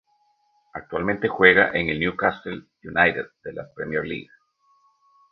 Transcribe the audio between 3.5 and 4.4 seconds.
la Premier League.